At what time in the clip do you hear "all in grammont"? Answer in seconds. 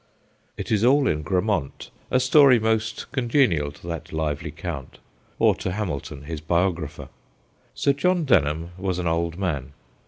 0.83-1.91